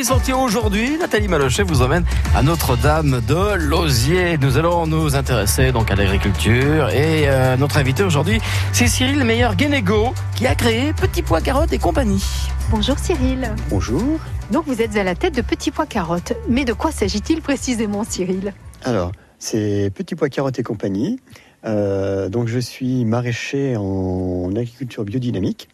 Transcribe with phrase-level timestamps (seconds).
[0.00, 4.38] les sentiers aujourd'hui, Nathalie Malochet vous emmène à Notre-Dame de Lausier.
[4.38, 8.40] Nous allons nous intéresser donc à l'agriculture et euh, notre invité aujourd'hui,
[8.72, 12.24] c'est Cyril Meyer-Guénégo qui a créé Petit Pois Carottes et compagnie.
[12.70, 13.52] Bonjour Cyril.
[13.68, 14.18] Bonjour.
[14.50, 16.32] Donc vous êtes à la tête de Petit Pois Carottes.
[16.48, 18.54] Mais de quoi s'agit-il précisément Cyril?
[18.84, 21.20] Alors, c'est Petit Pois Carottes et compagnie.
[21.66, 25.68] Euh, donc je suis maraîcher en agriculture biodynamique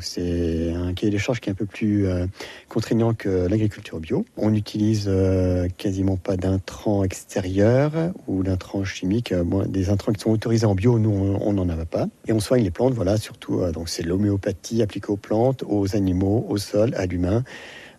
[0.00, 2.26] c'est un cahier des charges qui est un peu plus euh,
[2.68, 4.24] contraignant que l'agriculture bio.
[4.36, 7.92] On n'utilise euh, quasiment pas d'intrants extérieurs
[8.26, 9.32] ou d'intrants chimiques.
[9.32, 12.06] Euh, des intrants qui sont autorisés en bio, nous on n'en avait pas.
[12.26, 16.46] Et on soigne les plantes, voilà, surtout donc c'est l'homéopathie appliquée aux plantes, aux animaux,
[16.48, 17.44] au sol, à l'humain.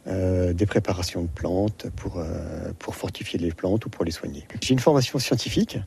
[0.08, 2.24] des préparations de plantes pour,
[2.80, 4.46] pour fortifier les plantes ou pour les soigner.
[4.62, 5.80] J'ai une formation scientifique,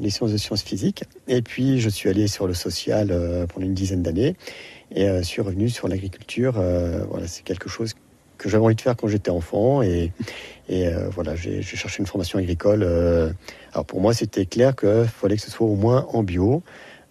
[0.00, 3.08] les sciences de sciences physiques, et puis je suis allé sur le social
[3.48, 4.36] pendant une dizaine d'années
[4.90, 6.54] et euh, suis revenu sur l'agriculture.
[6.58, 7.94] Euh, voilà, c'est quelque chose
[8.38, 10.12] que j'avais envie de faire quand j'étais enfant et,
[10.70, 12.82] euh, voilà, j'ai cherché une formation agricole.
[13.72, 16.62] alors pour moi, c'était clair qu'il fallait que ce soit au moins en bio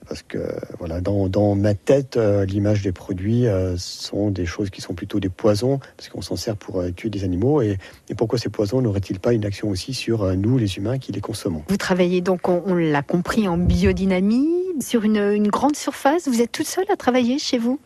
[0.06, 0.38] parce que
[0.80, 3.46] voilà, dans, ma tête, l'image des produits
[3.78, 7.24] sont des choses qui sont plutôt des poisons, parce qu'on s'en sert pour tuer des
[7.24, 7.62] animaux.
[7.62, 7.78] Et,
[8.18, 11.64] pourquoi ces poisons n'auraient-ils pas une action aussi sur nous, les humains, qui les consommons?
[11.70, 16.28] Vous travaillez donc, on, on l'a compris, en biodynamie sur une, grande surface.
[16.28, 17.80] Vous êtes tout seul à travailler chez vous?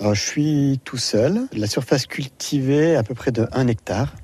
[0.00, 1.46] Je suis tout seul.
[1.52, 4.14] La surface cultivée, à peu près de 1 hectare.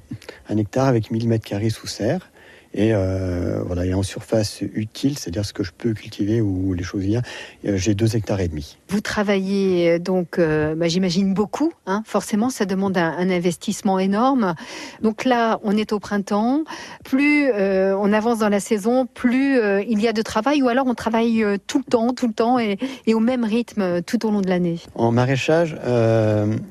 [0.49, 2.31] Un hectare avec 1000 mètres carrés sous serre.
[2.77, 6.85] Et euh, voilà, et en surface utile, c'est-à-dire ce que je peux cultiver ou les
[6.85, 7.23] choses bien,
[7.65, 8.77] euh, j'ai deux hectares et demi.
[8.91, 11.73] Vous travaillez euh, donc, bah, j'imagine beaucoup.
[11.87, 12.03] Hein.
[12.05, 14.55] forcément, ça demande un, investissement énorme.
[15.01, 16.65] Donc là, on est au printemps.
[17.03, 20.95] Plus on avance dans la saison, plus il y a de travail, ou alors on
[20.95, 24.43] travaille tout le temps, tout le temps, et, et au même rythme tout au long
[24.43, 24.81] de l'année?
[24.95, 25.77] En maraîchage,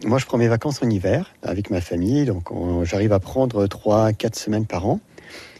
[0.05, 2.49] moi, je prends mes vacances en hiver avec ma famille, donc
[2.83, 4.99] j'arrive à prendre trois, quatre semaines par an.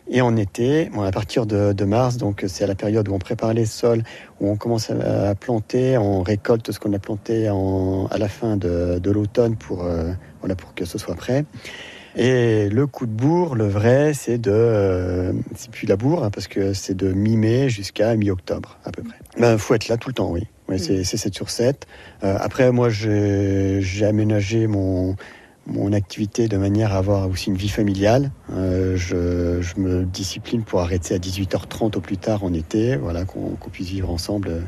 [0.07, 3.13] Et en été, bon, à partir de, de mars, donc c'est à la période où
[3.13, 4.03] on prépare les sols,
[4.39, 8.55] où on commence à, planter, on récolte ce qu'on a planté en, à la fin
[8.55, 11.45] de, de l'automne pour, euh, voilà, pour que ce soit prêt.
[12.15, 16.29] Et le coup de bourre, le vrai, c'est de, euh, c'est plus la bourre, hein,
[16.29, 19.17] parce que c'est de mi-mai jusqu'à mi-octobre à peu près.
[19.37, 20.47] Ben, faut être là tout le temps, oui.
[20.69, 21.87] oui c'est 7 sur 7.
[22.23, 25.15] Euh, après, moi, j'ai aménagé mon,
[25.67, 28.31] mon activité de manière à avoir aussi une vie familiale.
[28.53, 33.25] Euh, je, je, me discipline pour arrêter à 18h30 au plus tard en été, voilà,
[33.25, 34.61] qu'on puisse vivre ensemble euh,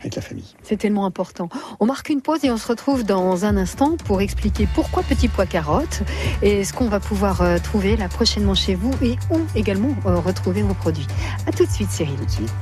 [0.00, 0.54] avec la famille.
[0.62, 1.48] C'est tellement important.
[1.78, 5.28] On marque une pause et on se retrouve dans un instant pour expliquer pourquoi Petit
[5.28, 6.02] Pois Carotte
[6.42, 10.62] et ce qu'on va pouvoir euh, trouver là prochainement chez vous et où également retrouver
[10.62, 11.06] vos produits.
[11.46, 12.16] A tout de suite Cyril.
[12.16, 12.52] Tout de suite.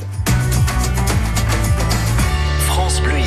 [2.67, 3.19] France Bleu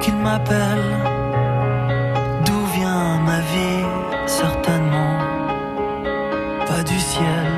[0.00, 0.90] qu'il m'appelle.
[2.44, 3.84] D'où vient ma vie?
[4.26, 5.18] Certainement
[6.66, 7.48] pas du ciel.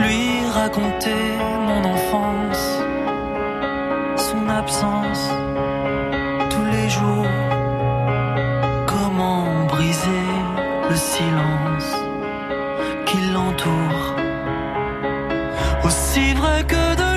[0.00, 1.22] Lui raconter
[1.68, 2.82] mon enfance,
[4.16, 5.30] son absence
[6.50, 7.26] tous les jours.
[8.86, 10.26] Comment briser
[10.88, 11.90] le silence
[15.90, 17.09] Aussi vrai que de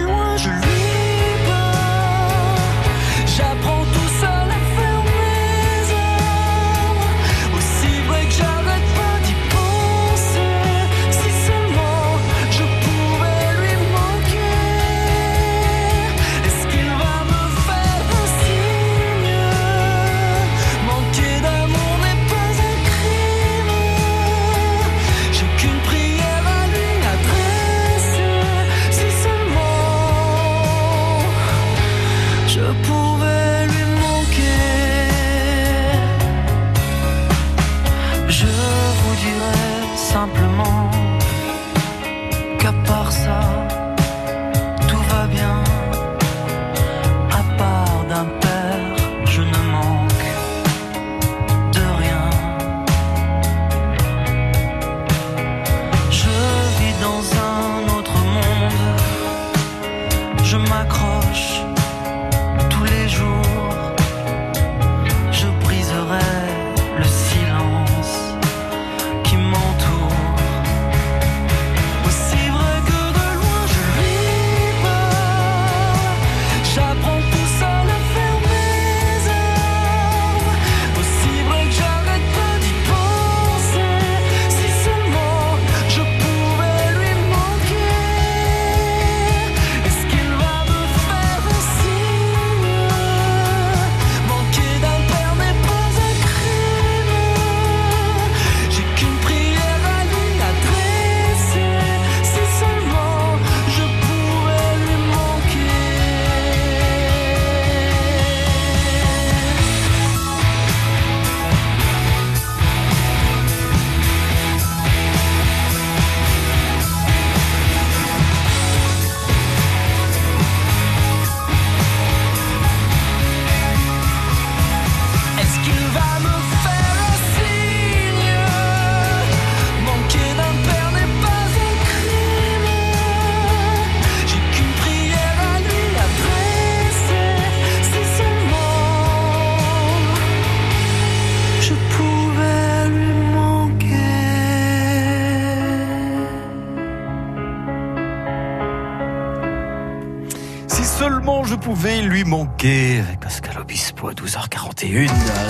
[151.42, 155.08] je pouvais lui manquer avec Pascal Obispo à 12h41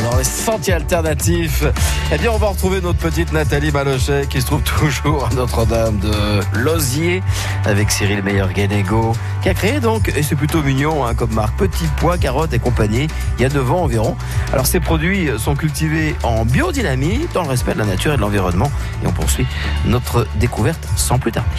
[0.09, 1.65] dans les sentiers alternatifs.
[2.11, 5.99] Eh bien, on va retrouver notre petite Nathalie Malochet qui se trouve toujours à Notre-Dame
[5.99, 7.21] de Lozier
[7.65, 11.85] avec Cyril Meyer-Guénégo qui a créé donc, et c'est plutôt mignon hein, comme marque, Petit
[11.97, 13.07] Pois, Carottes et compagnie,
[13.37, 14.15] il y a 9 ans environ.
[14.53, 18.21] Alors, ces produits sont cultivés en biodynamie dans le respect de la nature et de
[18.21, 18.71] l'environnement.
[19.03, 19.47] Et on poursuit
[19.85, 21.49] notre découverte sans plus tarder.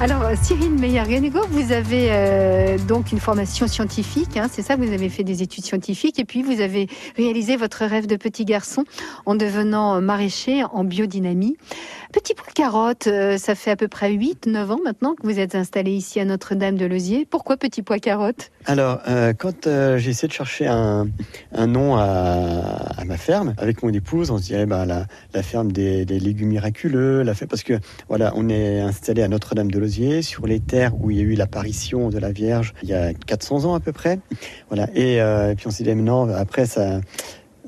[0.00, 5.08] Alors, Cyril Meyer-Ganego, vous avez euh, donc une formation scientifique, hein, c'est ça Vous avez
[5.08, 6.86] fait des études scientifiques et puis vous avez
[7.16, 8.84] réalisé votre rêve de petit garçon
[9.26, 11.56] en devenant maraîcher en biodynamie.
[12.12, 15.54] Petit pois carotte, euh, ça fait à peu près 8-9 ans maintenant que vous êtes
[15.54, 17.26] installé ici à Notre-Dame de Lozier.
[17.28, 18.50] Pourquoi petit pois carotte?
[18.64, 19.68] Alors, euh, quand
[19.98, 21.06] j'ai essayé de chercher un,
[21.66, 26.48] nom à, ma ferme, avec mon épouse, on se dirait bah, la, ferme des, légumes
[26.48, 27.74] miraculeux, la ferme, parce que
[28.08, 31.24] voilà, on est installé à Notre-Dame de Lozier sur les terres où il y a
[31.24, 34.18] eu l'apparition de la Vierge il y a 400 ans à peu près.
[34.68, 34.88] Voilà.
[34.94, 37.00] Et, euh, puis on s'est dit, non, après, ça,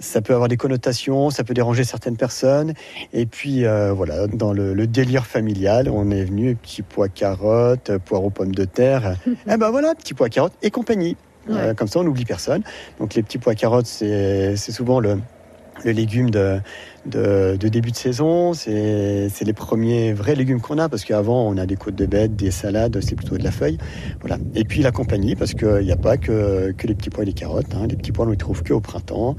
[0.00, 2.74] ça peut avoir des connotations, ça peut déranger certaines personnes.
[3.12, 8.30] Et puis euh, voilà, dans le, délire familial, on est venu petit pois carottes, poireaux
[8.30, 9.16] pommes de terre.
[9.46, 11.16] eh ben voilà, petit pois carottes et compagnie.
[11.48, 12.62] Euh, comme ça, on n'oublie personne.
[12.98, 15.18] Donc les petits pois carottes, c'est souvent le,
[15.84, 16.60] le légume de,
[17.06, 18.52] de, début de saison.
[18.54, 22.36] C'est les premiers vrais légumes qu'on a parce qu'avant on a des côtes de bête,
[22.36, 23.78] des salades, c'est plutôt de la feuille.
[24.20, 24.38] Voilà.
[24.54, 27.26] Et puis la compagnie parce qu'il n'y a pas que, que les petits pois et
[27.26, 27.74] les carottes.
[27.74, 27.86] Hein.
[27.88, 29.36] Les petits pois on les trouve que au printemps.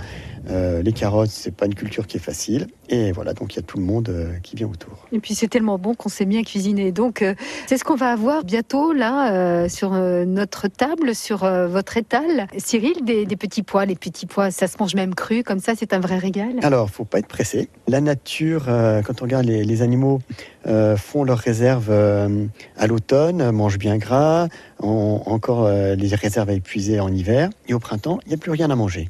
[0.51, 2.68] Euh, les carottes, c'est pas une culture qui est facile.
[2.89, 5.07] Et voilà, donc il y a tout le monde euh, qui vient autour.
[5.13, 6.92] Et puis c'est tellement bon qu'on sait bien cuisiner.
[6.92, 7.36] Donc euh,
[7.68, 12.48] c'est ce qu'on va avoir bientôt là sur notre table, sur votre étal.
[12.57, 13.86] Cyril, des, petits pois.
[13.86, 16.56] Les petits pois, ça se mange même cru, comme ça, c'est un vrai régal?
[16.63, 17.69] Alors, faut pas être pressé.
[17.88, 20.19] La nature, quand on regarde les, animaux,
[20.98, 24.48] font leurs réserves à l'automne, mangent bien gras,
[24.80, 27.50] ont encore les réserves à épuiser en hiver.
[27.68, 29.09] Et au printemps, il n'y a plus rien à manger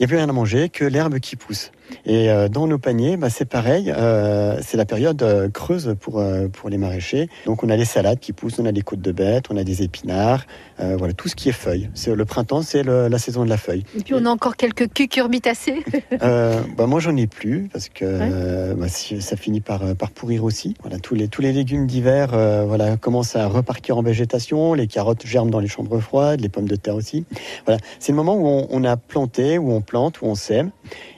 [0.00, 1.72] il n'y a plus rien à manger que l'herbe qui pousse.
[2.06, 6.22] Et euh, dans nos paniers, bah, c'est pareil, euh, c'est la période euh, creuse pour,
[6.52, 7.28] pour les maraîchers.
[7.46, 9.64] Donc on a les salades qui poussent, on a des côtes de bête, on a
[9.64, 10.46] des épinards,
[10.78, 11.90] voilà, tout ce qui est feuilles.
[11.94, 13.84] C'est, le printemps, c'est la saison de la feuille.
[13.98, 15.84] Et puis on a encore quelques cucurbitacées
[16.20, 20.74] bah, Moi j'en ai plus parce que bah, ça finit par, par pourrir aussi.
[20.80, 22.28] Voilà, tous, les, tous les légumes d'hiver
[22.66, 26.68] voilà, commencent à repartir en végétation, les carottes germent dans les chambres froides, les pommes
[26.68, 27.24] de terre aussi.
[27.66, 30.70] Voilà, c'est le moment où on, on a planté, où on plante, où on sème.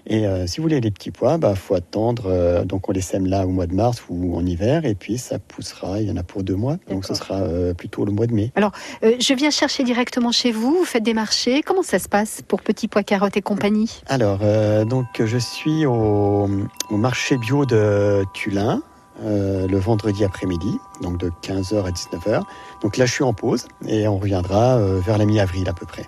[0.06, 2.24] Et euh, si vous voulez les petits pois, bah faut attendre.
[2.26, 5.18] Euh, donc on les sème là au mois de mars ou en hiver, et puis
[5.18, 6.00] ça poussera.
[6.00, 8.34] Il y en a pour deux mois, donc ce sera euh, plutôt le mois de
[8.34, 8.52] mai.
[8.56, 10.78] Alors je viens chercher directement chez vous.
[10.78, 11.62] Vous faites des marchés.
[11.62, 14.02] Comment ça se passe pour petits pois, carottes et compagnie?
[14.08, 14.40] Alors
[14.86, 16.48] donc je suis au,
[16.90, 18.82] au marché bio de Tulin.
[19.20, 22.42] Euh, le vendredi après-midi, donc de 15h à 19h.
[22.80, 25.84] Donc là, je suis en pause et on reviendra euh, vers la mi-avril à peu
[25.84, 26.06] près.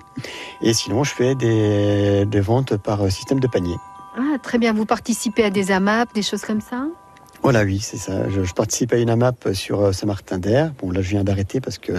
[0.62, 3.76] Et sinon, je fais des, ventes par euh, système de panier.
[4.16, 4.72] Ah, très bien.
[4.72, 6.86] Vous participez à des AMAP, des choses comme ça?
[7.42, 8.28] Voilà, oui, c'est ça.
[8.30, 10.72] Je, participe à une AMAP sur Saint-Martin-d'Air.
[10.80, 11.92] Bon, là, je viens d'arrêter parce que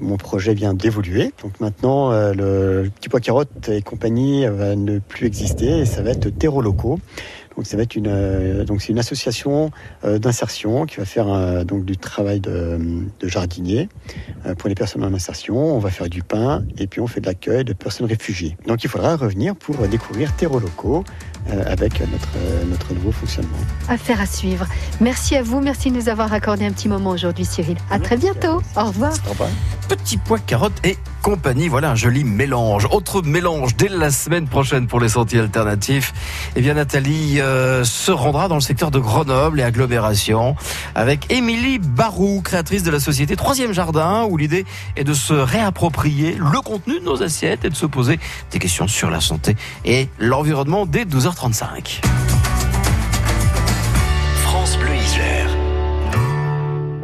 [0.00, 1.32] mon projet vient d'évoluer.
[1.42, 6.10] Donc maintenant, le petit pois carotte et compagnie va ne plus exister et ça va
[6.10, 6.98] être terreau locaux.
[7.56, 9.70] Donc ça va être une euh, donc c'est une association
[10.04, 12.78] euh, d'insertion qui va faire euh, donc du travail de,
[13.20, 13.88] de jardinier
[14.58, 15.56] pour les personnes en insertion.
[15.56, 18.56] On va faire du pain et puis on fait de l'accueil de personnes réfugiées.
[18.66, 21.04] Donc il faudra revenir pour découvrir terreau locaux
[21.66, 22.28] avec notre,
[22.68, 23.50] notre nouveau fonctionnement.
[23.88, 24.66] Affaire à suivre.
[25.00, 27.76] Merci à vous, merci de nous avoir accordé un petit moment aujourd'hui, Cyril.
[27.90, 28.62] À très bientôt.
[28.76, 29.12] Au revoir.
[29.26, 29.50] Au revoir.
[29.92, 31.68] Petit pois carotte et compagnie.
[31.68, 32.88] Voilà un joli mélange.
[32.92, 36.14] Autre mélange dès la semaine prochaine pour les sentiers alternatifs.
[36.56, 40.56] Eh bien, Nathalie euh, se rendra dans le secteur de Grenoble et agglomération
[40.94, 44.64] avec Émilie Barou, créatrice de la société Troisième Jardin, où l'idée
[44.96, 48.18] est de se réapproprier le contenu de nos assiettes et de se poser
[48.50, 52.31] des questions sur la santé et l'environnement dès 12h35.